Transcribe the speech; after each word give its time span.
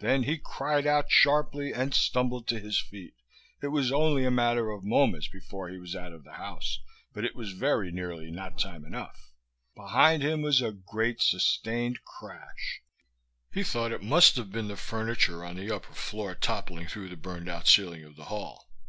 Then 0.00 0.24
he 0.24 0.36
cried 0.36 0.84
out 0.84 1.12
sharply 1.12 1.72
and 1.72 1.94
stumbled 1.94 2.48
to 2.48 2.58
his 2.58 2.80
feet. 2.80 3.14
It 3.62 3.68
was 3.68 3.92
only 3.92 4.24
a 4.24 4.28
matter 4.32 4.68
of 4.68 4.82
moments 4.82 5.28
before 5.28 5.68
he 5.68 5.78
was 5.78 5.94
out 5.94 6.12
of 6.12 6.24
the 6.24 6.32
house, 6.32 6.80
but 7.14 7.24
it 7.24 7.36
was 7.36 7.52
very 7.52 7.92
nearly 7.92 8.32
not 8.32 8.58
time 8.58 8.84
enough. 8.84 9.30
Behind 9.76 10.24
him 10.24 10.42
was 10.42 10.60
a 10.60 10.72
great, 10.72 11.22
sustained 11.22 12.00
crash. 12.02 12.80
He 13.52 13.62
thought 13.62 13.92
it 13.92 14.02
must 14.02 14.34
have 14.34 14.50
been 14.50 14.66
the 14.66 14.76
furniture 14.76 15.44
on 15.44 15.54
the 15.54 15.70
upper 15.72 15.94
floor 15.94 16.34
toppling 16.34 16.88
through 16.88 17.08
the 17.08 17.16
burned 17.16 17.48
out 17.48 17.68
ceiling 17.68 18.02
of 18.02 18.16
the 18.16 18.24
hall. 18.24 18.68